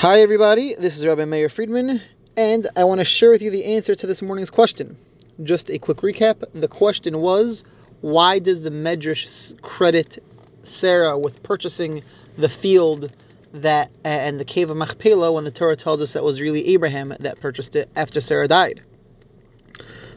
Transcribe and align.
Hi, 0.00 0.22
everybody. 0.22 0.74
This 0.76 0.96
is 0.96 1.04
Rabbi 1.04 1.26
Meir 1.26 1.50
Friedman, 1.50 2.00
and 2.34 2.66
I 2.74 2.84
want 2.84 3.00
to 3.00 3.04
share 3.04 3.28
with 3.28 3.42
you 3.42 3.50
the 3.50 3.66
answer 3.66 3.94
to 3.94 4.06
this 4.06 4.22
morning's 4.22 4.48
question. 4.48 4.96
Just 5.42 5.68
a 5.68 5.78
quick 5.78 5.98
recap. 5.98 6.42
The 6.54 6.68
question 6.68 7.20
was 7.20 7.64
why 8.00 8.38
does 8.38 8.62
the 8.62 8.70
Medrash 8.70 9.60
credit 9.60 10.24
Sarah 10.62 11.18
with 11.18 11.42
purchasing 11.42 12.02
the 12.38 12.48
field 12.48 13.12
that 13.52 13.90
and 14.02 14.40
the 14.40 14.44
cave 14.46 14.70
of 14.70 14.78
Machpelah 14.78 15.32
when 15.32 15.44
the 15.44 15.50
Torah 15.50 15.76
tells 15.76 16.00
us 16.00 16.14
that 16.14 16.24
was 16.24 16.40
really 16.40 16.66
Abraham 16.68 17.14
that 17.20 17.38
purchased 17.38 17.76
it 17.76 17.90
after 17.94 18.22
Sarah 18.22 18.48
died? 18.48 18.82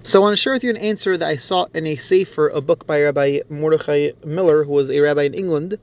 So 0.05 0.19
I 0.19 0.21
want 0.21 0.31
to 0.31 0.41
share 0.41 0.53
with 0.53 0.63
you 0.63 0.69
an 0.69 0.77
answer 0.77 1.17
that 1.17 1.27
I 1.27 1.35
saw 1.35 1.65
in 1.73 1.85
a 1.87 1.97
Sefer, 1.97 2.47
a 2.47 2.61
book 2.61 2.87
by 2.87 3.01
Rabbi 3.01 3.41
Mordechai 3.49 4.11
Miller, 4.23 4.63
who 4.63 4.71
was 4.71 4.89
a 4.89 5.01
rabbi 5.01 5.23
in 5.23 5.33
England 5.33 5.77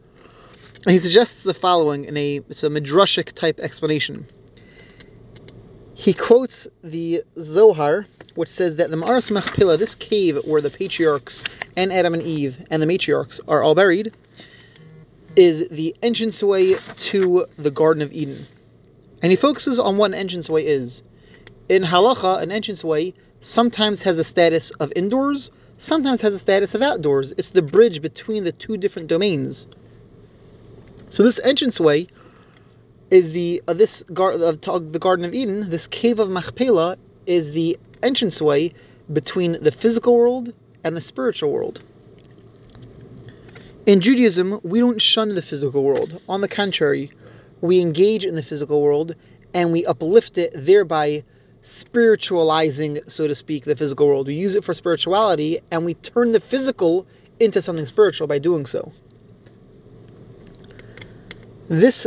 and 0.87 0.95
he 0.95 0.99
suggests 0.99 1.43
the 1.43 1.55
following 1.55 2.05
in 2.05 2.17
a 2.17 2.37
it's 2.49 2.63
a 2.63 2.69
midrashic 2.69 3.33
type 3.33 3.61
explanation. 3.61 4.27
He 5.95 6.15
quotes 6.15 6.67
the 6.83 7.23
Zohar, 7.39 8.07
which 8.35 8.49
says 8.49 8.77
that 8.77 8.91
the 8.91 8.97
Ma'aras 8.97 9.31
Machpelah, 9.31 9.77
this 9.77 9.95
cave 9.95 10.39
where 10.47 10.63
the 10.63 10.71
patriarchs 10.71 11.45
and 11.77 11.93
Adam 11.93 12.15
and 12.15 12.23
Eve 12.23 12.65
and 12.71 12.81
the 12.81 12.87
matriarchs 12.87 13.39
are 13.47 13.63
all 13.63 13.75
buried, 13.75 14.15
is 15.37 15.69
the 15.69 15.95
entranceway 16.03 16.77
to 16.97 17.47
the 17.57 17.71
Garden 17.71 18.03
of 18.03 18.13
Eden. 18.13 18.47
And 19.23 19.31
he 19.31 19.37
focuses 19.37 19.79
on 19.79 19.99
what 19.99 20.13
an 20.13 20.19
entranceway 20.19 20.65
is. 20.65 21.03
In 21.69 21.83
halacha, 21.83 22.41
an 22.41 22.51
entranceway 22.51 23.13
sometimes 23.43 24.03
has 24.03 24.19
a 24.19 24.25
status 24.25 24.71
of 24.81 24.91
indoors, 24.97 25.51
sometimes 25.77 26.23
has 26.23 26.33
a 26.33 26.39
status 26.39 26.75
of 26.75 26.81
outdoors. 26.81 27.33
It's 27.37 27.51
the 27.51 27.63
bridge 27.63 28.01
between 28.01 28.45
the 28.45 28.53
two 28.53 28.79
different 28.79 29.09
domains. 29.09 29.69
So 31.11 31.25
this 31.25 31.41
entranceway 31.41 32.07
is 33.11 33.33
the 33.33 33.61
uh, 33.67 33.73
this 33.73 34.05
gar- 34.15 34.33
of 34.33 34.93
the 34.93 34.99
Garden 35.01 35.25
of 35.25 35.35
Eden. 35.35 35.69
This 35.69 35.89
cave 35.89 36.21
of 36.21 36.31
Machpelah 36.31 36.97
is 37.27 37.53
the 37.53 37.77
entranceway 38.01 38.73
between 39.13 39.59
the 39.61 39.73
physical 39.73 40.15
world 40.15 40.53
and 40.85 40.97
the 40.97 41.01
spiritual 41.01 41.51
world. 41.51 41.83
In 43.87 44.01
Judaism, 44.01 44.61
we 44.63 44.79
don't 44.79 45.03
shun 45.03 45.35
the 45.35 45.43
physical 45.43 45.83
world. 45.83 46.21
On 46.29 46.43
the 46.43 46.49
contrary, 46.49 47.11
we 47.61 47.81
engage 47.81 48.25
in 48.25 48.37
the 48.37 48.43
physical 48.43 48.81
world 48.81 49.17
and 49.53 49.73
we 49.73 49.85
uplift 49.87 50.39
it, 50.39 50.53
thereby 50.55 51.25
spiritualizing, 51.63 53.01
so 53.09 53.27
to 53.27 53.35
speak, 53.35 53.65
the 53.65 53.75
physical 53.75 54.07
world. 54.07 54.29
We 54.29 54.35
use 54.35 54.55
it 54.55 54.63
for 54.63 54.75
spirituality 54.75 55.61
and 55.73 55.85
we 55.85 55.95
turn 55.95 56.31
the 56.31 56.41
physical 56.41 57.05
into 57.41 57.61
something 57.61 57.87
spiritual 57.87 58.29
by 58.29 58.39
doing 58.39 58.65
so. 58.65 58.93
This, 61.71 62.05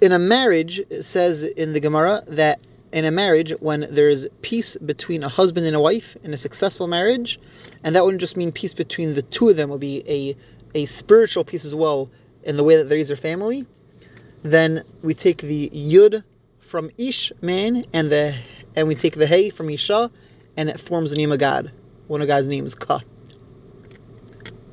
in 0.00 0.12
a 0.12 0.18
marriage, 0.20 0.80
says 1.00 1.42
in 1.42 1.72
the 1.72 1.80
Gemara 1.80 2.22
that 2.28 2.60
in 2.92 3.04
a 3.04 3.10
marriage, 3.10 3.50
when 3.58 3.88
there 3.90 4.08
is 4.08 4.28
peace 4.42 4.76
between 4.76 5.24
a 5.24 5.28
husband 5.28 5.66
and 5.66 5.74
a 5.74 5.80
wife 5.80 6.16
in 6.22 6.32
a 6.32 6.36
successful 6.36 6.86
marriage, 6.86 7.40
and 7.82 7.96
that 7.96 8.04
wouldn't 8.04 8.20
just 8.20 8.36
mean 8.36 8.52
peace 8.52 8.72
between 8.72 9.14
the 9.14 9.22
two 9.22 9.48
of 9.48 9.56
them, 9.56 9.70
would 9.70 9.80
be 9.80 10.04
a, 10.06 10.36
a 10.78 10.84
spiritual 10.84 11.42
peace 11.42 11.64
as 11.64 11.74
well 11.74 12.12
in 12.44 12.56
the 12.56 12.62
way 12.62 12.76
that 12.76 12.84
they 12.84 12.94
raise 12.94 13.08
their 13.08 13.16
family, 13.16 13.66
then 14.44 14.84
we 15.02 15.14
take 15.14 15.42
the 15.42 15.68
yud 15.70 16.22
from 16.60 16.88
ish, 16.96 17.32
man, 17.40 17.84
and 17.92 18.12
the 18.12 18.36
and 18.76 18.86
we 18.86 18.94
take 18.94 19.16
the 19.16 19.26
hey 19.26 19.50
from 19.50 19.68
isha, 19.68 20.12
and 20.56 20.68
it 20.68 20.78
forms 20.78 21.10
the 21.10 21.16
name 21.16 21.32
of 21.32 21.40
God. 21.40 21.72
One 22.06 22.22
of 22.22 22.28
God's 22.28 22.46
names, 22.46 22.76
ka. 22.76 23.00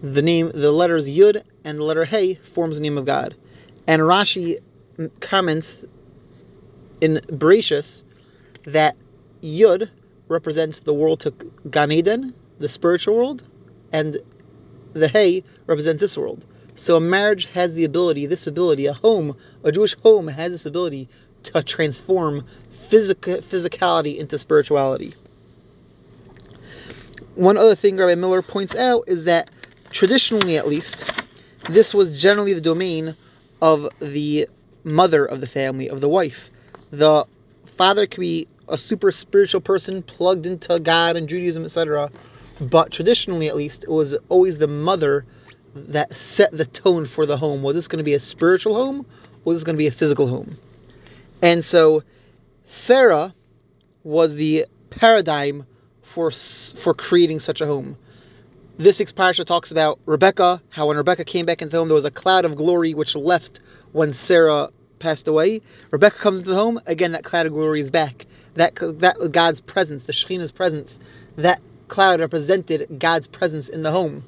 The 0.04 0.22
name, 0.22 0.52
the 0.54 0.72
letters 0.72 1.10
yud 1.10 1.42
and 1.64 1.80
the 1.80 1.84
letter 1.84 2.06
hey 2.06 2.36
forms 2.36 2.76
the 2.76 2.84
name 2.84 3.00
of 3.00 3.06
God. 3.06 3.36
And 3.90 4.04
Rashi 4.04 4.60
comments 5.20 5.78
in 7.02 7.20
Bereshis 7.32 8.04
that 8.66 8.96
Yud 9.42 9.90
represents 10.28 10.82
the 10.82 10.94
world 10.94 11.22
to 11.22 11.32
Gan 11.72 11.92
Eden, 11.92 12.36
the 12.60 12.70
spiritual 12.70 13.16
world, 13.16 13.42
and 13.92 14.20
the 14.94 15.08
Hey 15.08 15.44
represents 15.66 16.02
this 16.02 16.16
world. 16.16 16.46
So 16.76 16.98
a 16.98 17.00
marriage 17.00 17.46
has 17.46 17.74
the 17.74 17.84
ability, 17.84 18.28
this 18.28 18.46
ability, 18.46 18.86
a 18.86 18.94
home, 18.94 19.36
a 19.64 19.72
Jewish 19.72 19.96
home 20.04 20.28
has 20.28 20.52
this 20.52 20.68
ability 20.68 21.10
to 21.46 21.64
transform 21.64 22.46
physic- 22.92 23.22
physicality 23.22 24.20
into 24.20 24.38
spirituality. 24.38 25.16
One 27.34 27.58
other 27.58 27.74
thing 27.74 27.98
Rabbi 27.98 28.14
Miller 28.14 28.44
points 28.44 28.76
out 28.76 29.06
is 29.08 29.24
that 29.24 29.50
traditionally, 29.90 30.58
at 30.58 30.68
least, 30.68 31.06
this 31.72 31.92
was 31.92 32.22
generally 32.22 32.54
the 32.54 32.62
domain 32.62 33.16
of 33.62 33.90
the 34.00 34.48
mother 34.84 35.26
of 35.26 35.42
the 35.42 35.48
family, 35.48 35.90
of 35.90 36.02
the 36.02 36.10
wife. 36.10 36.50
The 36.92 37.26
father 37.66 38.08
could 38.08 38.22
be 38.22 38.48
a 38.68 38.78
super 38.78 39.12
spiritual 39.12 39.62
person 39.62 40.04
plugged 40.04 40.46
into 40.46 40.80
God 40.80 41.16
and 41.16 41.28
Judaism, 41.28 41.64
etc. 41.64 42.12
But 42.60 42.92
traditionally, 42.92 43.48
at 43.48 43.56
least, 43.56 43.84
it 43.84 43.90
was 43.90 44.16
always 44.30 44.58
the 44.58 44.68
mother 44.68 45.26
that 45.76 46.16
set 46.16 46.52
the 46.52 46.66
tone 46.66 47.06
for 47.06 47.26
the 47.26 47.38
home. 47.38 47.62
Was 47.64 47.76
this 47.76 47.88
going 47.88 48.00
to 48.00 48.04
be 48.04 48.14
a 48.14 48.20
spiritual 48.20 48.76
home? 48.76 49.06
Was 49.46 49.60
this 49.60 49.64
going 49.64 49.76
to 49.76 49.78
be 49.78 49.88
a 49.88 49.92
physical 49.92 50.28
home? 50.28 50.58
And 51.42 51.64
so, 51.64 52.04
Sarah 52.66 53.34
was 54.04 54.36
the 54.36 54.66
paradigm 54.90 55.66
for 56.02 56.32
for 56.32 56.94
creating 56.94 57.40
such 57.40 57.62
a 57.62 57.66
home. 57.66 57.98
This 58.80 58.98
week's 58.98 59.12
parsha 59.12 59.44
talks 59.44 59.72
about 59.72 60.00
Rebecca, 60.06 60.62
how 60.70 60.88
when 60.88 60.96
Rebecca 60.96 61.26
came 61.26 61.46
back 61.46 61.62
into 61.62 61.74
the 61.74 61.80
home, 61.80 61.90
there 61.90 61.96
was 61.96 62.06
a 62.06 62.12
cloud 62.12 62.46
of 62.46 62.56
glory 62.56 62.94
which 62.94 63.14
left 63.14 63.60
when 63.92 64.14
Sarah 64.14 64.70
passed 65.00 65.28
away. 65.28 65.62
Rebecca 65.92 66.18
comes 66.18 66.38
into 66.38 66.52
the 66.52 66.56
home, 66.56 66.80
again, 66.86 67.12
that 67.12 67.26
cloud 67.26 67.46
of 67.46 67.52
glory 67.52 67.82
is 67.82 67.92
back. 67.92 68.26
That, 68.54 68.76
that 69.00 69.34
God's 69.34 69.60
presence, 69.60 70.04
the 70.04 70.14
Shekhinah's 70.14 70.54
presence, 70.54 70.98
that 71.36 71.62
cloud 71.90 72.22
represented 72.22 72.88
God's 73.00 73.28
presence 73.28 73.68
in 73.68 73.84
the 73.84 73.92
home. 73.92 74.24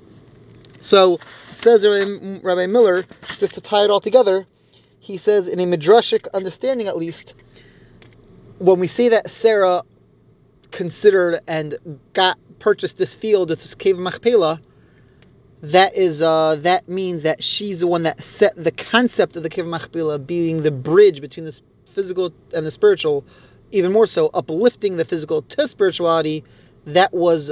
So, 0.81 1.21
says 1.53 1.85
Rabbi 1.85 2.65
Miller, 2.65 3.05
just 3.39 3.53
to 3.53 3.61
tie 3.61 3.85
it 3.85 3.89
all 3.89 4.01
together, 4.01 4.45
he 4.99 5.15
says, 5.15 5.47
in 5.47 5.61
a 5.61 5.65
midrashic 5.65 6.27
understanding 6.33 6.89
at 6.89 6.97
least, 6.97 7.35
when 8.59 8.81
we 8.81 8.87
say 8.89 9.07
that 9.07 9.31
Sarah 9.31 9.83
considered 10.71 11.41
and 11.47 11.75
got 12.13 12.37
purchased 12.59 12.97
this 12.97 13.15
field 13.15 13.49
this 13.49 13.75
cave 13.75 13.95
of 13.95 14.01
Machpelah, 14.01 14.61
that 15.61 15.95
is 15.95 16.21
uh, 16.21 16.55
that 16.61 16.87
means 16.89 17.23
that 17.23 17.43
she's 17.43 17.81
the 17.81 17.87
one 17.87 18.03
that 18.03 18.23
set 18.23 18.53
the 18.61 18.71
concept 18.71 19.35
of 19.35 19.43
the 19.43 19.49
cave 19.49 19.65
of 19.65 19.71
Machpelah 19.71 20.19
being 20.19 20.63
the 20.63 20.71
bridge 20.71 21.21
between 21.21 21.45
the 21.45 21.59
physical 21.85 22.33
and 22.53 22.65
the 22.65 22.71
spiritual, 22.71 23.23
even 23.71 23.91
more 23.91 24.07
so 24.07 24.29
uplifting 24.33 24.97
the 24.97 25.05
physical 25.05 25.43
to 25.43 25.67
spirituality. 25.67 26.43
That 26.85 27.13
was 27.13 27.51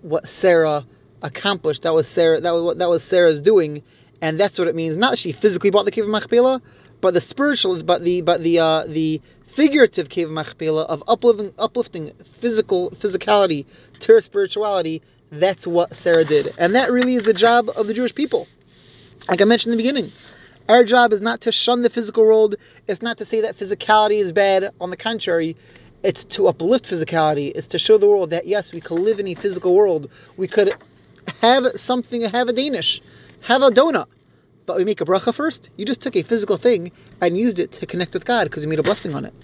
what 0.00 0.26
Sarah 0.28 0.86
accomplished. 1.22 1.82
That 1.82 1.94
was 1.94 2.08
Sarah. 2.08 2.40
That 2.40 2.52
was 2.52 2.62
what 2.62 2.78
that 2.78 2.88
was 2.88 3.02
Sarah's 3.02 3.40
doing, 3.40 3.82
and 4.22 4.40
that's 4.40 4.58
what 4.58 4.68
it 4.68 4.74
means. 4.74 4.96
Not 4.96 5.10
that 5.10 5.18
she 5.18 5.32
physically 5.32 5.70
bought 5.70 5.84
the 5.84 5.90
cave 5.90 6.04
of 6.04 6.10
Machpelah, 6.10 6.62
but 7.02 7.12
the 7.12 7.20
spiritual, 7.20 7.82
but 7.82 8.04
the 8.04 8.22
but 8.22 8.42
the 8.42 8.58
uh, 8.58 8.84
the 8.86 9.20
figurative 9.46 10.08
cave 10.08 10.28
of 10.28 10.32
Machpelah 10.32 10.84
of 10.84 11.04
uplifting 11.08 11.52
uplifting 11.58 12.12
physical 12.38 12.90
physicality 12.92 13.66
to 14.00 14.18
spirituality. 14.22 15.02
That's 15.30 15.66
what 15.66 15.94
Sarah 15.94 16.24
did, 16.24 16.54
and 16.56 16.74
that 16.74 16.90
really 16.90 17.16
is 17.16 17.24
the 17.24 17.34
job 17.34 17.70
of 17.76 17.86
the 17.86 17.94
Jewish 17.94 18.14
people. 18.14 18.48
Like 19.28 19.40
I 19.42 19.44
mentioned 19.44 19.72
in 19.72 19.78
the 19.78 19.82
beginning, 19.82 20.12
our 20.68 20.84
job 20.84 21.12
is 21.12 21.20
not 21.20 21.40
to 21.42 21.52
shun 21.52 21.82
the 21.82 21.90
physical 21.90 22.24
world. 22.24 22.54
It's 22.86 23.02
not 23.02 23.18
to 23.18 23.24
say 23.24 23.40
that 23.40 23.58
physicality 23.58 24.20
is 24.20 24.32
bad. 24.32 24.72
On 24.80 24.90
the 24.90 24.96
contrary, 24.96 25.56
it's 26.02 26.24
to 26.26 26.48
uplift 26.48 26.84
physicality. 26.84 27.50
It's 27.54 27.66
to 27.68 27.78
show 27.78 27.98
the 27.98 28.06
world 28.06 28.30
that 28.30 28.46
yes, 28.46 28.72
we 28.72 28.80
could 28.80 28.98
live 28.98 29.18
in 29.18 29.26
a 29.26 29.34
physical 29.34 29.74
world. 29.74 30.08
We 30.36 30.46
could 30.48 30.74
have 31.40 31.66
something, 31.74 32.22
have 32.22 32.48
a 32.48 32.52
Danish, 32.52 33.00
have 33.40 33.62
a 33.62 33.70
donut 33.70 34.06
but 34.66 34.76
we 34.76 34.84
make 34.84 35.00
a 35.00 35.04
bracha 35.04 35.34
first. 35.34 35.70
You 35.76 35.84
just 35.84 36.00
took 36.00 36.16
a 36.16 36.22
physical 36.22 36.56
thing 36.56 36.92
and 37.20 37.36
used 37.36 37.58
it 37.58 37.72
to 37.72 37.86
connect 37.86 38.14
with 38.14 38.24
God 38.24 38.44
because 38.44 38.62
you 38.62 38.68
made 38.68 38.78
a 38.78 38.82
blessing 38.82 39.14
on 39.14 39.24
it. 39.24 39.34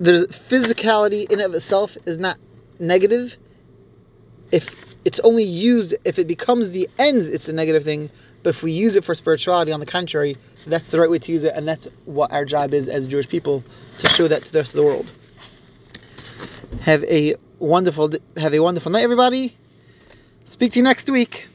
The 0.00 0.26
physicality 0.30 1.30
in 1.30 1.40
of 1.40 1.54
itself 1.54 1.96
is 2.06 2.18
not 2.18 2.38
negative. 2.78 3.36
If 4.50 4.74
it's 5.04 5.20
only 5.20 5.44
used, 5.44 5.94
if 6.04 6.18
it 6.18 6.26
becomes 6.26 6.70
the 6.70 6.88
ends, 6.98 7.28
it's 7.28 7.48
a 7.48 7.52
negative 7.52 7.84
thing. 7.84 8.10
But 8.42 8.50
if 8.50 8.62
we 8.62 8.72
use 8.72 8.96
it 8.96 9.04
for 9.04 9.14
spirituality, 9.14 9.72
on 9.72 9.80
the 9.80 9.86
contrary, 9.86 10.36
that's 10.66 10.88
the 10.88 11.00
right 11.00 11.08
way 11.08 11.18
to 11.18 11.32
use 11.32 11.44
it, 11.44 11.54
and 11.54 11.66
that's 11.66 11.88
what 12.04 12.30
our 12.32 12.44
job 12.44 12.74
is 12.74 12.88
as 12.88 13.06
Jewish 13.06 13.28
people 13.28 13.64
to 14.00 14.08
show 14.10 14.28
that 14.28 14.44
to 14.44 14.52
the 14.52 14.58
rest 14.58 14.72
of 14.72 14.76
the 14.76 14.82
world. 14.82 15.10
Have 16.80 17.04
a 17.04 17.36
wonderful, 17.58 18.10
have 18.36 18.52
a 18.52 18.60
wonderful 18.60 18.92
night, 18.92 19.02
everybody. 19.02 19.56
Speak 20.44 20.72
to 20.72 20.78
you 20.78 20.82
next 20.82 21.08
week. 21.08 21.46